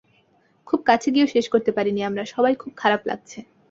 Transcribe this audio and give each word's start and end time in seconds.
খুব 0.67 0.79
কাছে 0.85 1.07
গিয়েও 1.13 1.31
শেষ 1.35 1.45
করতে 1.53 1.71
পারিনি 1.71 2.01
আমরা, 2.03 2.23
সবাই 2.25 2.53
খুব 2.55 2.71
খারাপ 2.77 3.01
লাগছে। 3.09 3.39